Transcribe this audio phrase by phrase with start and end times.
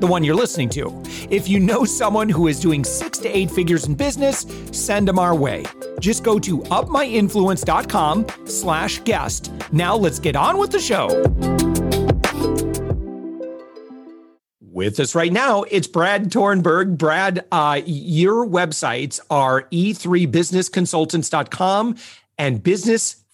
[0.00, 0.90] the one you're listening to.
[1.30, 5.18] If you know someone who is doing six to eight figures in business, send them
[5.18, 5.64] our way.
[6.00, 9.50] Just go to upmyinfluence.com slash guest.
[9.72, 11.08] Now let's get on with the show.
[14.60, 16.98] With us right now, it's Brad Tornberg.
[16.98, 21.96] Brad, uh, your websites are e3businessconsultants.com
[22.36, 22.62] and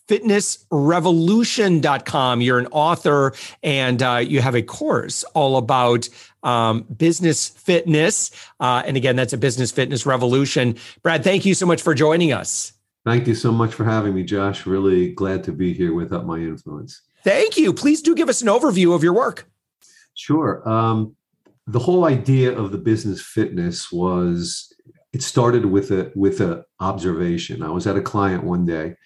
[0.09, 2.41] businessfitnessrevolution.com.
[2.41, 6.09] You're an author and uh, you have a course all about
[6.43, 8.30] um, business fitness.
[8.60, 10.76] Uh, and again, that's a business fitness revolution.
[11.02, 12.73] Brad, thank you so much for joining us.
[13.04, 14.65] Thank you so much for having me, Josh.
[14.65, 17.02] Really glad to be here with Up My Influence.
[17.24, 17.73] Thank you.
[17.73, 19.48] Please do give us an overview of your work.
[20.15, 20.69] Sure.
[20.69, 21.16] Um,
[21.66, 24.71] the whole idea of the business fitness was
[25.13, 27.63] it started with a with a observation.
[27.63, 28.96] I was at a client one day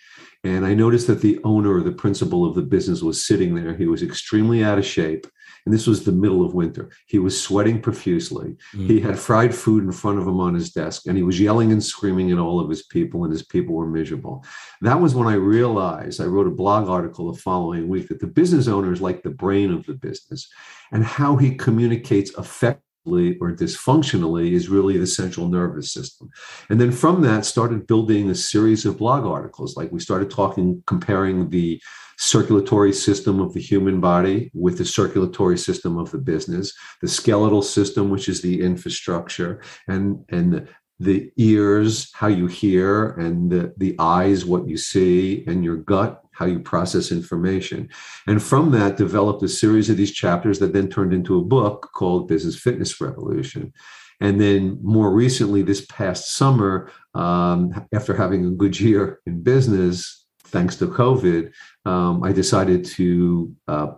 [0.47, 3.75] and I noticed that the owner or the principal of the business was sitting there.
[3.75, 5.27] He was extremely out of shape.
[5.65, 6.93] And this was the middle of winter.
[7.07, 8.57] He was sweating profusely.
[8.73, 8.89] Mm.
[8.89, 11.73] He had fried food in front of him on his desk, and he was yelling
[11.73, 14.45] and screaming at all of his people, and his people were miserable.
[14.83, 18.29] That was when I realized I wrote a blog article the following week that the
[18.29, 20.49] business owner is like the brain of the business,
[20.93, 26.31] and how he communicates effectively or dysfunctionally is really the central nervous system.
[26.69, 29.77] And then from that, started building a series of blog articles.
[29.77, 31.81] Like we started talking, comparing the
[32.19, 37.63] circulatory system of the human body with the circulatory system of the business, the skeletal
[37.63, 43.95] system, which is the infrastructure, and and the ears, how you hear, and the, the
[43.99, 47.89] eyes, what you see, and your gut, how you process information.
[48.27, 51.91] And from that, developed a series of these chapters that then turned into a book
[51.95, 53.73] called Business Fitness Revolution.
[54.21, 60.27] And then more recently, this past summer, um, after having a good year in business,
[60.45, 61.53] thanks to COVID,
[61.85, 63.89] um, I decided to uh,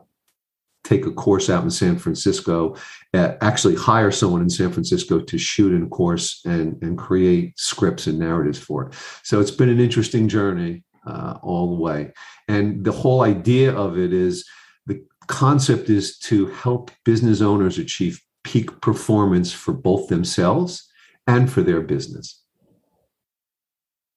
[0.84, 2.74] take a course out in San Francisco,
[3.14, 8.06] uh, actually hire someone in San Francisco to shoot a course and, and create scripts
[8.06, 8.94] and narratives for it.
[9.22, 12.12] So it's been an interesting journey uh, all the way.
[12.48, 14.46] And the whole idea of it is
[14.86, 20.88] the concept is to help business owners achieve peak performance for both themselves
[21.26, 22.42] and for their business.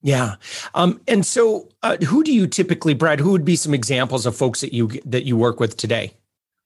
[0.04, 0.34] Yeah,
[0.74, 3.20] um, and so uh, who do you typically, Brad?
[3.20, 6.14] Who would be some examples of folks that you that you work with today?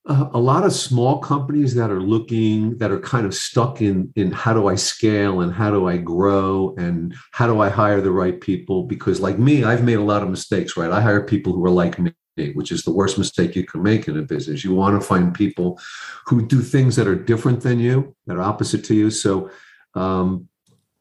[0.08, 4.12] Uh, a lot of small companies that are looking that are kind of stuck in
[4.14, 8.00] in how do I scale and how do I grow and how do I hire
[8.00, 8.84] the right people?
[8.84, 10.92] Because like me I've made a lot of mistakes right?
[10.92, 12.12] I hire people who are like me
[12.54, 14.62] which is the worst mistake you can make in a business.
[14.62, 15.80] You want to find people
[16.26, 19.10] who do things that are different than you that are opposite to you.
[19.10, 19.50] So
[19.94, 20.48] um,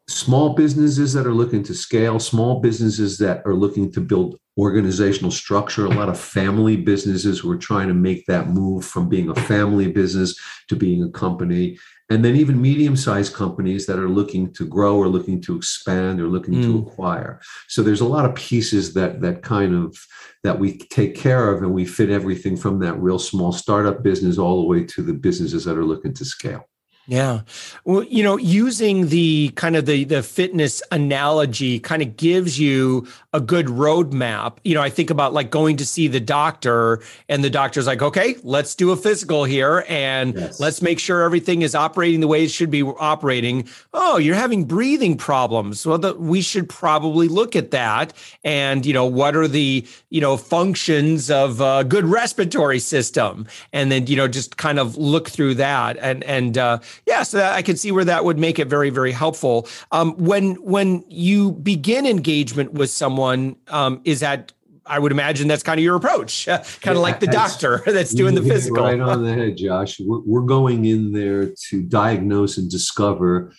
[0.07, 5.31] small businesses that are looking to scale, small businesses that are looking to build organizational
[5.31, 9.29] structure, a lot of family businesses who are trying to make that move from being
[9.29, 10.39] a family business
[10.69, 11.77] to being a company.
[12.09, 16.27] And then even medium-sized companies that are looking to grow or looking to expand or
[16.27, 16.63] looking mm.
[16.63, 17.41] to acquire.
[17.67, 19.97] So there's a lot of pieces that that kind of
[20.43, 24.37] that we take care of and we fit everything from that real small startup business
[24.37, 26.69] all the way to the businesses that are looking to scale.
[27.07, 27.41] Yeah.
[27.83, 33.07] Well, you know, using the kind of the the fitness analogy kind of gives you
[33.31, 34.57] a good roadmap.
[34.63, 38.01] You know, I think about like going to see the doctor and the doctor's like,
[38.01, 40.59] "Okay, let's do a physical here and yes.
[40.59, 44.65] let's make sure everything is operating the way it should be operating." Oh, you're having
[44.65, 45.85] breathing problems.
[45.85, 50.21] Well, the, we should probably look at that and, you know, what are the, you
[50.21, 55.29] know, functions of a good respiratory system and then, you know, just kind of look
[55.29, 58.67] through that and and uh yeah, so I can see where that would make it
[58.67, 59.67] very, very helpful.
[59.91, 64.51] Um, when when you begin engagement with someone, um, is that
[64.85, 68.13] I would imagine that's kind of your approach, uh, kind of like the doctor that's
[68.13, 68.83] doing the physical.
[68.83, 69.99] Right on the head, Josh.
[69.99, 73.51] We're, we're going in there to diagnose and discover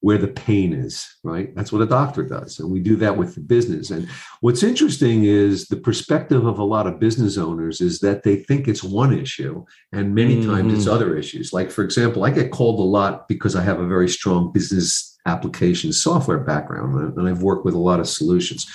[0.00, 1.54] where the pain is, right?
[1.56, 2.60] That's what a doctor does.
[2.60, 3.90] And we do that with the business.
[3.90, 4.08] And
[4.40, 8.68] what's interesting is the perspective of a lot of business owners is that they think
[8.68, 10.50] it's one issue and many mm-hmm.
[10.50, 11.52] times it's other issues.
[11.52, 15.18] Like, for example, I get called a lot because I have a very strong business
[15.26, 18.66] application software background and I've worked with a lot of solutions.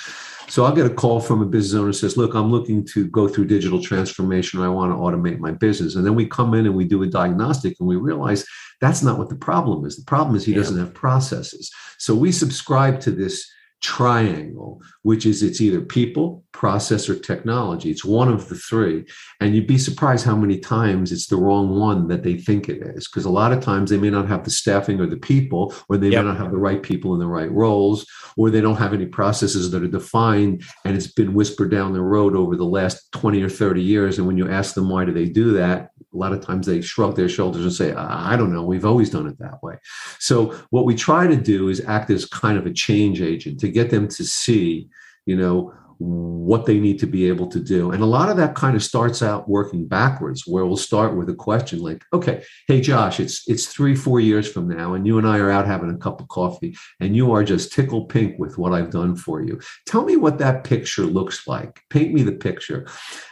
[0.48, 3.28] So I'll get a call from a business owner says, "Look, I'm looking to go
[3.28, 4.62] through digital transformation.
[4.62, 7.08] I want to automate my business." And then we come in and we do a
[7.08, 8.46] diagnostic, and we realize
[8.82, 9.96] that's not what the problem is.
[9.96, 10.60] The problem is he yeah.
[10.60, 11.72] doesn't have processes.
[11.98, 13.50] So we subscribe to this
[13.84, 17.92] triangle, which is it's either people, process, or technology.
[17.92, 19.06] It's one of the three.
[19.42, 22.82] And you'd be surprised how many times it's the wrong one that they think it
[22.82, 23.08] is.
[23.08, 25.98] Because a lot of times they may not have the staffing or the people, or
[25.98, 26.24] they yep.
[26.24, 28.08] may not have the right people in the right roles,
[28.38, 30.64] or they don't have any processes that are defined.
[30.86, 34.18] And it's been whispered down the road over the last 20 or 30 years.
[34.18, 36.82] And when you ask them why do they do that, a lot of times they
[36.82, 39.76] shrug their shoulders and say, I don't know, we've always done it that way.
[40.20, 43.70] So what we try to do is act as kind of a change agent to
[43.70, 44.90] get them to see,
[45.26, 45.74] you know,
[46.04, 47.92] what they need to be able to do.
[47.92, 51.30] And a lot of that kind of starts out working backwards, where we'll start with
[51.30, 55.18] a question like, okay, hey Josh, it's it's three, four years from now, and you
[55.18, 58.38] and I are out having a cup of coffee, and you are just tickle pink
[58.38, 59.60] with what I've done for you.
[59.86, 61.82] Tell me what that picture looks like.
[61.90, 62.88] Paint me the picture.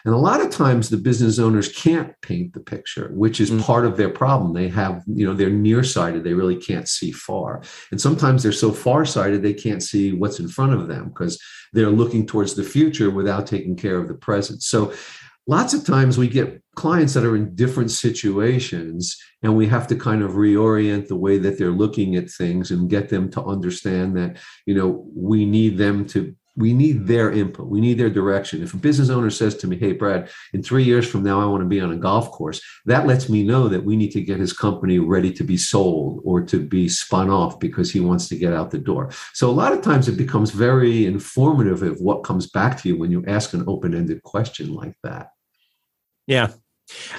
[0.06, 3.62] And a lot of times the business owners can't paint the picture, which is mm-hmm.
[3.62, 4.54] part of their problem.
[4.54, 7.62] They have, you know, they're nearsighted, they really can't see far.
[7.92, 11.40] And sometimes they're so far-sighted they can't see what's in front of them because
[11.74, 14.62] they're looking towards the future without taking care of the present.
[14.64, 14.94] So
[15.48, 19.96] lots of times we get clients that are in different situations and we have to
[19.96, 24.16] kind of reorient the way that they're looking at things and get them to understand
[24.16, 27.68] that you know we need them to we need their input.
[27.68, 28.62] We need their direction.
[28.62, 31.46] If a business owner says to me hey brad in three years from now i
[31.46, 34.22] want to be on a golf course that lets me know that we need to
[34.22, 38.28] get his company ready to be sold or to be spun off because he wants
[38.30, 39.12] to get out the door.
[39.34, 42.98] So a lot of times it becomes very informative of what comes back to you
[42.98, 45.30] when you ask an open-ended question like that.
[46.28, 46.52] Yeah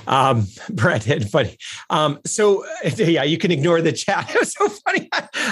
[0.07, 1.57] um, Brett, funny.
[1.91, 2.65] Um, so
[2.97, 4.31] yeah, you can ignore the chat.
[4.35, 5.09] It was so funny.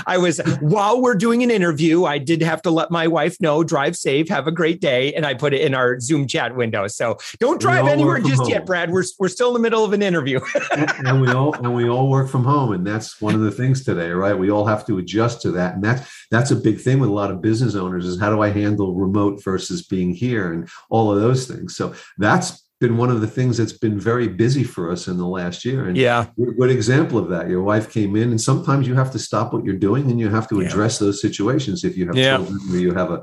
[0.06, 3.64] I, was while we're doing an interview, I did have to let my wife know,
[3.64, 6.86] drive safe, have a great day, and I put it in our Zoom chat window.
[6.88, 8.50] So don't drive anywhere just home.
[8.50, 8.90] yet, Brad.
[8.90, 10.40] We're we're still in the middle of an interview.
[10.72, 13.50] and, and we all and we all work from home, and that's one of the
[13.50, 14.36] things today, right?
[14.36, 17.12] We all have to adjust to that, and that's that's a big thing with a
[17.12, 21.12] lot of business owners is how do I handle remote versus being here, and all
[21.12, 21.76] of those things.
[21.76, 25.26] So that's been one of the things that's been very busy for us in the
[25.26, 25.86] last year.
[25.86, 26.26] And yeah,
[26.58, 27.48] good example of that.
[27.48, 30.28] Your wife came in, and sometimes you have to stop what you're doing and you
[30.28, 31.06] have to address yeah.
[31.06, 32.36] those situations if you have yeah.
[32.36, 33.22] children or you have a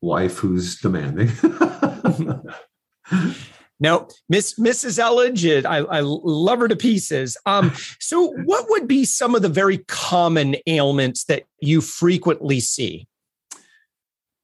[0.00, 1.30] wife who's demanding.
[3.80, 4.98] No, Miss Mrs.
[4.98, 7.36] Elledge, I, I love her to pieces.
[7.46, 13.06] Um, so, what would be some of the very common ailments that you frequently see?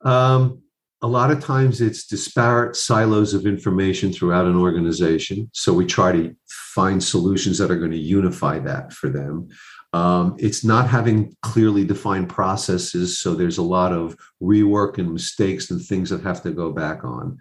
[0.03, 0.63] Um,
[1.05, 5.51] a lot of times it's disparate silos of information throughout an organization.
[5.53, 9.51] So we try to find solutions that are going to unify that for them.
[9.93, 13.19] Um, it's not having clearly defined processes.
[13.19, 17.05] So there's a lot of rework and mistakes and things that have to go back
[17.05, 17.39] on.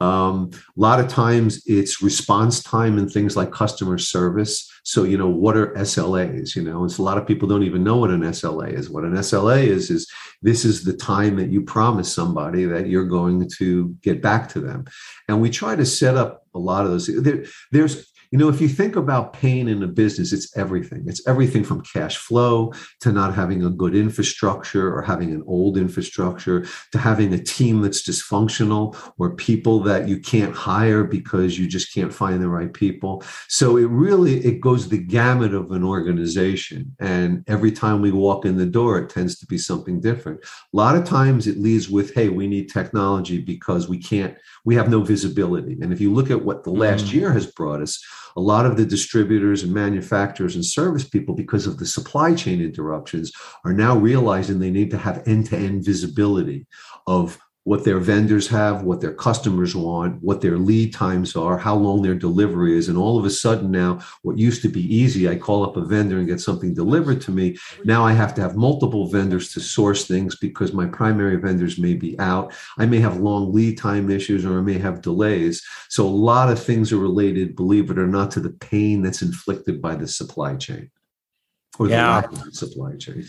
[0.00, 4.70] Um, a lot of times it's response time and things like customer service.
[4.84, 6.54] So, you know, what are SLAs?
[6.54, 8.90] You know, it's a lot of people don't even know what an SLA is.
[8.90, 10.10] What an SLA is, is
[10.42, 14.60] this is the time that you promise somebody that you're going to get back to
[14.60, 14.84] them.
[15.28, 17.06] And we try to set up a lot of those.
[17.06, 21.04] There, there's you know, if you think about pain in a business, it's everything.
[21.06, 25.78] It's everything from cash flow to not having a good infrastructure or having an old
[25.78, 31.66] infrastructure to having a team that's dysfunctional or people that you can't hire because you
[31.66, 33.22] just can't find the right people.
[33.48, 36.94] So it really it goes the gamut of an organization.
[36.98, 40.40] And every time we walk in the door, it tends to be something different.
[40.42, 44.74] A lot of times it leads with, hey, we need technology because we can't, we
[44.74, 45.78] have no visibility.
[45.80, 47.14] And if you look at what the last mm.
[47.14, 48.02] year has brought us,
[48.36, 52.60] a lot of the distributors and manufacturers and service people, because of the supply chain
[52.60, 53.32] interruptions,
[53.64, 56.66] are now realizing they need to have end to end visibility
[57.06, 61.74] of what their vendors have, what their customers want, what their lead times are, how
[61.74, 62.88] long their delivery is.
[62.88, 65.84] And all of a sudden now, what used to be easy, I call up a
[65.84, 67.56] vendor and get something delivered to me.
[67.84, 71.94] Now I have to have multiple vendors to source things because my primary vendors may
[71.94, 72.54] be out.
[72.78, 75.60] I may have long lead time issues or I may have delays.
[75.88, 79.22] So a lot of things are related, believe it or not, to the pain that's
[79.22, 80.88] inflicted by the supply chain
[81.80, 81.96] or yeah.
[81.96, 83.26] the lack of the supply chain.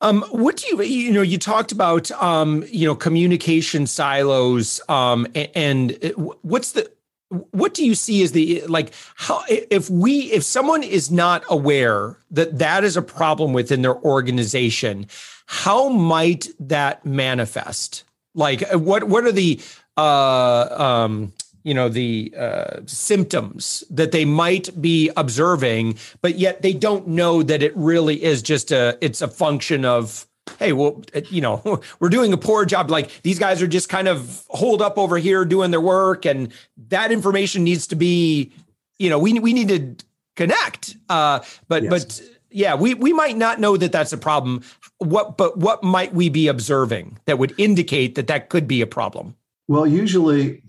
[0.00, 5.26] Um, what do you you know you talked about um, you know communication silos um,
[5.34, 6.12] and, and
[6.42, 6.90] what's the
[7.30, 12.16] what do you see as the like how if we if someone is not aware
[12.30, 15.08] that that is a problem within their organization
[15.48, 18.04] how might that manifest?
[18.34, 19.58] Like what what are the
[19.96, 20.66] uh
[21.08, 21.32] um
[21.68, 27.42] you know the uh, symptoms that they might be observing but yet they don't know
[27.42, 32.08] that it really is just a it's a function of hey, well, you know, we're
[32.08, 32.90] doing a poor job.
[32.90, 36.52] Like these guys are just kind of holed up over here doing their work, and
[36.88, 38.52] that information needs to be,
[38.98, 40.04] you know, we we need to
[40.36, 40.96] connect.
[41.08, 41.90] Uh, but yes.
[41.90, 44.62] but yeah, we we might not know that that's a problem.
[44.98, 48.86] What but what might we be observing that would indicate that that could be a
[48.86, 49.36] problem?
[49.68, 50.62] Well, usually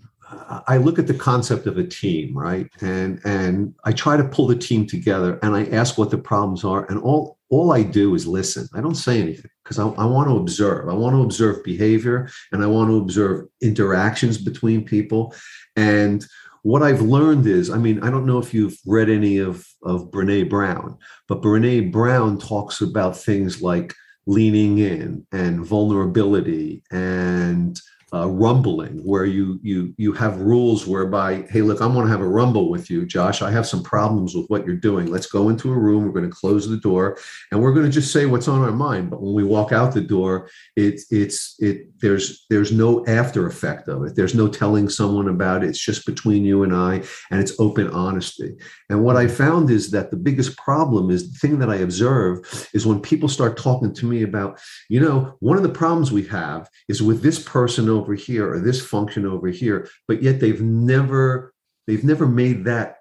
[0.66, 2.68] I look at the concept of a team, right?
[2.80, 6.64] And and I try to pull the team together and I ask what the problems
[6.64, 6.84] are.
[6.90, 8.68] And all all I do is listen.
[8.74, 10.88] I don't say anything because I, I want to observe.
[10.88, 15.34] I want to observe behavior and I want to observe interactions between people.
[15.74, 16.24] And
[16.62, 20.10] what I've learned is, I mean, I don't know if you've read any of, of
[20.10, 23.94] Brene Brown, but Brene Brown talks about things like
[24.26, 27.80] leaning in and vulnerability and
[28.12, 32.20] uh, rumbling where you you you have rules whereby hey look i want to have
[32.20, 33.42] a rumble with you josh.
[33.42, 35.06] I have some problems with what you're doing.
[35.06, 36.04] Let's go into a room.
[36.04, 37.18] We're going to close the door
[37.50, 39.10] and we're going to just say what's on our mind.
[39.10, 43.88] But when we walk out the door it's it's it there's there's no after effect
[43.88, 44.16] of it.
[44.16, 45.68] There's no telling someone about it.
[45.68, 48.56] It's just between you and i and it's open honesty.
[48.88, 52.68] And what i found is that the biggest problem is the thing that i observe
[52.72, 56.26] is when people start talking to me about you know one of the problems we
[56.26, 60.62] have is with this person over here or this function over here but yet they've
[60.62, 61.52] never
[61.86, 62.96] they've never made that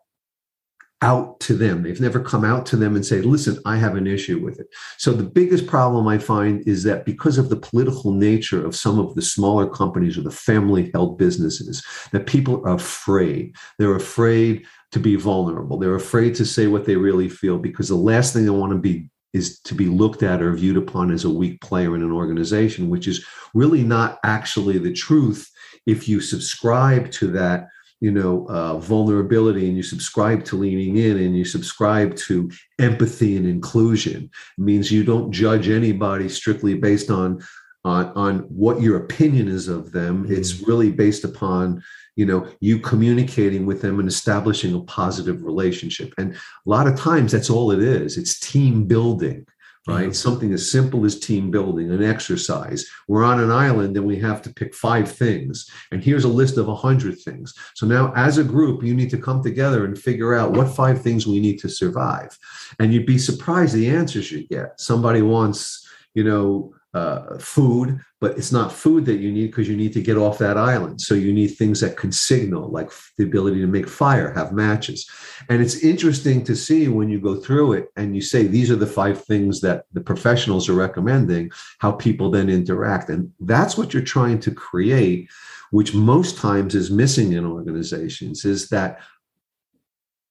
[1.02, 1.84] out to them.
[1.84, 4.68] They've never come out to them and say listen i have an issue with it.
[4.98, 9.00] So the biggest problem i find is that because of the political nature of some
[9.00, 13.56] of the smaller companies or the family held businesses that people are afraid.
[13.78, 15.78] They're afraid to be vulnerable.
[15.78, 18.80] They're afraid to say what they really feel because the last thing they want to
[18.80, 22.12] be is to be looked at or viewed upon as a weak player in an
[22.12, 25.50] organization, which is really not actually the truth
[25.86, 27.68] if you subscribe to that
[28.00, 33.36] you know uh, vulnerability and you subscribe to leaning in and you subscribe to empathy
[33.36, 37.40] and inclusion it means you don't judge anybody strictly based on
[37.84, 40.34] on on what your opinion is of them mm-hmm.
[40.34, 41.82] it's really based upon
[42.20, 46.14] you know you communicating with them and establishing a positive relationship.
[46.18, 48.18] And a lot of times that's all it is.
[48.18, 49.46] It's team building
[49.88, 50.10] right?
[50.10, 50.12] Mm-hmm.
[50.12, 52.86] something as simple as team building an exercise.
[53.08, 56.58] We're on an island and we have to pick five things and here's a list
[56.58, 57.54] of a hundred things.
[57.76, 61.02] So now as a group you need to come together and figure out what five
[61.02, 62.38] things we need to survive.
[62.80, 64.80] And you'd be surprised the answers you get.
[64.80, 69.78] Somebody wants you know uh, food, but it's not food that you need because you
[69.78, 71.00] need to get off that island.
[71.00, 75.08] So you need things that can signal, like the ability to make fire, have matches.
[75.50, 78.76] And it's interesting to see when you go through it and you say, these are
[78.76, 83.10] the five things that the professionals are recommending, how people then interact.
[83.10, 85.30] And that's what you're trying to create,
[85.70, 89.00] which most times is missing in organizations, is that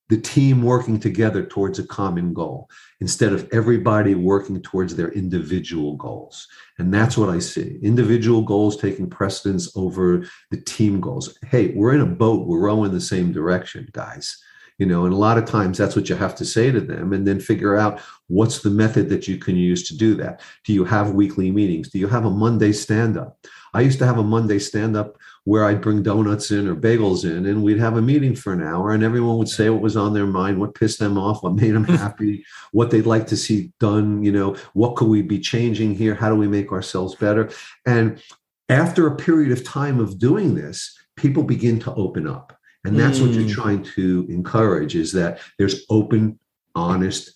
[0.08, 5.96] the team working together towards a common goal instead of everybody working towards their individual
[5.96, 6.48] goals.
[6.78, 11.38] And that's what I see individual goals taking precedence over the team goals.
[11.46, 14.42] Hey, we're in a boat, we're rowing the same direction, guys.
[14.78, 17.12] You know, and a lot of times that's what you have to say to them,
[17.12, 20.40] and then figure out what's the method that you can use to do that.
[20.64, 21.88] Do you have weekly meetings?
[21.88, 23.44] Do you have a Monday stand up?
[23.74, 25.18] I used to have a Monday stand up
[25.48, 28.62] where I'd bring donuts in or bagels in, and we'd have a meeting for an
[28.62, 31.54] hour, and everyone would say what was on their mind, what pissed them off, what
[31.54, 34.22] made them happy, what they'd like to see done.
[34.22, 36.14] You know, what could we be changing here?
[36.14, 37.48] How do we make ourselves better?
[37.86, 38.22] And
[38.68, 42.54] after a period of time of doing this, people begin to open up.
[42.84, 43.22] And that's mm.
[43.22, 43.54] what you're mm.
[43.54, 46.38] trying to encourage is that there's open,
[46.74, 47.32] honest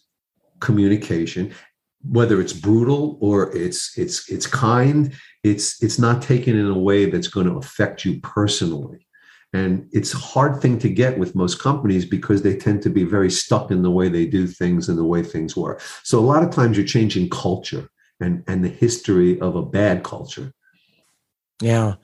[0.61, 1.55] communication
[2.09, 7.07] whether it's brutal or it's it's it's kind it's it's not taken in a way
[7.07, 9.07] that's going to affect you personally.
[9.55, 13.05] And it's a hard thing to get with most companies because they tend to be
[13.05, 16.21] very stuck in the way they do things and the way things work so a
[16.21, 17.91] lot of times you're changing culture
[18.21, 20.53] and and the history of a bad culture.
[21.61, 21.95] Yeah.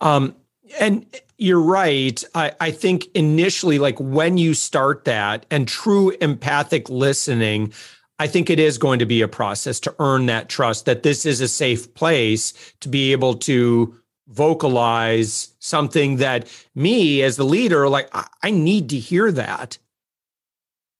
[0.00, 0.36] Um
[0.78, 1.06] and
[1.38, 2.22] you're right.
[2.34, 7.72] I, I think initially like when you start that and true empathic listening
[8.18, 11.24] I think it is going to be a process to earn that trust that this
[11.24, 13.94] is a safe place to be able to
[14.28, 18.08] vocalize something that me as the leader, like
[18.42, 19.78] I, need to hear that.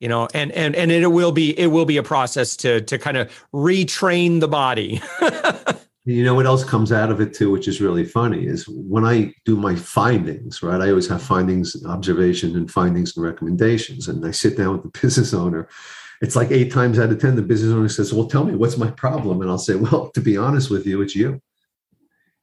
[0.01, 2.99] You know, and and and it will be it will be a process to to
[2.99, 5.03] kind of retrain the body.
[6.05, 9.05] you know what else comes out of it too, which is really funny, is when
[9.05, 10.81] I do my findings, right?
[10.81, 14.07] I always have findings, observation, and findings and recommendations.
[14.07, 15.69] And I sit down with the business owner
[16.21, 18.77] it's like eight times out of 10, the business owner says, Well, tell me, what's
[18.77, 19.41] my problem?
[19.41, 21.41] And I'll say, Well, to be honest with you, it's you.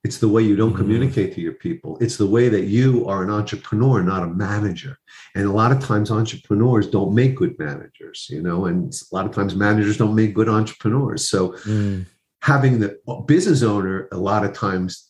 [0.03, 0.77] It's the way you don't mm-hmm.
[0.77, 1.98] communicate to your people.
[2.00, 5.00] It's the way that you are an entrepreneur, not a manager.
[5.34, 9.25] And a lot of times entrepreneurs don't make good managers, you know, and a lot
[9.25, 11.27] of times managers don't make good entrepreneurs.
[11.27, 12.05] So mm.
[12.44, 15.10] having the business owner a lot of times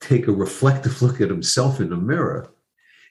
[0.00, 2.50] take a reflective look at himself in the mirror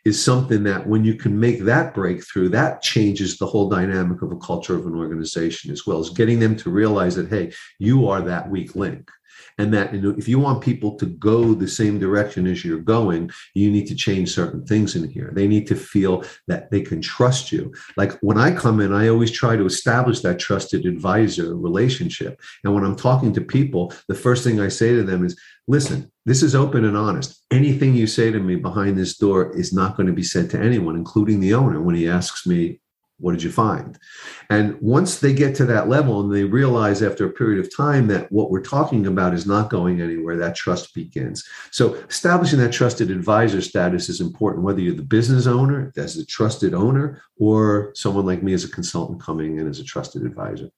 [0.06, 4.32] is something that when you can make that breakthrough, that changes the whole dynamic of
[4.32, 8.08] a culture of an organization as well as getting them to realize that, hey, you
[8.08, 9.10] are that weak link
[9.58, 13.69] and that if you want people to go the same direction as you're going you
[13.69, 15.31] need to change certain things in here.
[15.34, 17.74] They need to feel that they can trust you.
[17.98, 22.39] Like when i come in i always try to establish that trusted advisor relationship.
[22.63, 26.12] And when i'm talking to people the first thing i say to them is listen
[26.25, 27.43] this is open and honest.
[27.50, 30.60] Anything you say to me behind this door is not going to be said to
[30.60, 32.79] anyone including the owner when he asks me
[33.19, 33.97] what did you find?
[34.49, 38.07] And once they get to that level and they realize after a period of time
[38.07, 41.47] that what we're talking about is not going anywhere, that trust begins.
[41.71, 46.25] So establishing that trusted advisor status is important, whether you're the business owner, as a
[46.25, 50.69] trusted owner, or someone like me as a consultant coming in as a trusted advisor.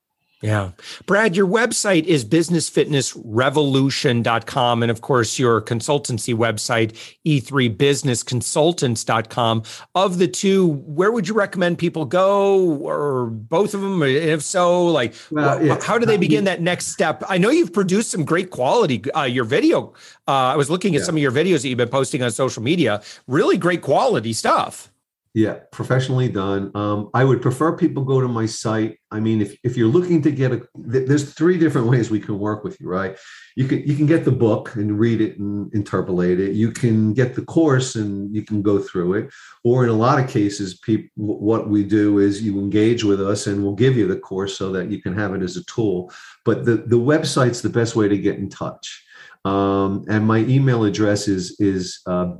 [0.42, 0.72] Yeah.
[1.06, 4.84] Brad, your website is businessfitnessrevolution.com.
[4.84, 6.96] And of course, your consultancy website,
[7.26, 9.64] e3businessconsultants.com.
[9.94, 14.02] Of the two, where would you recommend people go or both of them?
[14.02, 15.78] If so, like, well, yeah.
[15.80, 17.22] how do they begin that next step?
[17.30, 19.94] I know you've produced some great quality, uh, your video.
[20.28, 21.06] Uh, I was looking at yeah.
[21.06, 24.91] some of your videos that you've been posting on social media, really great quality stuff.
[25.34, 26.72] Yeah, professionally done.
[26.76, 29.00] Um, I would prefer people go to my site.
[29.12, 32.38] I mean, if, if you're looking to get a, there's three different ways we can
[32.38, 33.18] work with you, right?
[33.56, 36.52] You can you can get the book and read it and interpolate it.
[36.52, 39.30] You can get the course and you can go through it.
[39.64, 43.48] Or in a lot of cases, people what we do is you engage with us
[43.48, 46.12] and we'll give you the course so that you can have it as a tool.
[46.44, 49.06] But the the website's the best way to get in touch.
[49.46, 52.34] Um, and my email address is is uh,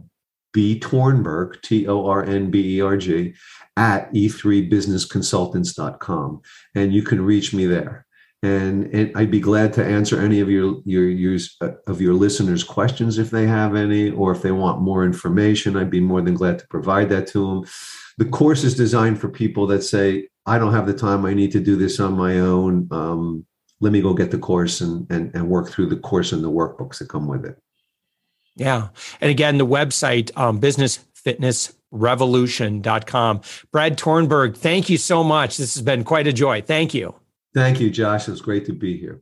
[0.54, 3.34] B Tornberg, T O R N B E R G,
[3.78, 6.42] at e3businessconsultants.com.
[6.76, 8.06] And you can reach me there.
[8.44, 11.38] And, and I'd be glad to answer any of your, your, your
[11.86, 15.92] of your listeners' questions if they have any, or if they want more information, I'd
[15.92, 17.66] be more than glad to provide that to them.
[18.18, 21.52] The course is designed for people that say, I don't have the time, I need
[21.52, 22.88] to do this on my own.
[22.90, 23.46] Um,
[23.80, 26.52] let me go get the course and, and, and work through the course and the
[26.52, 27.60] workbooks that come with it.
[28.56, 28.90] Yeah.
[29.20, 33.42] And again, the website, um, businessfitnessrevolution.com.
[33.72, 35.56] Brad Tornberg, thank you so much.
[35.58, 36.62] This has been quite a joy.
[36.62, 37.16] Thank you.
[37.54, 38.28] Thank you, Josh.
[38.28, 39.22] It was great to be here.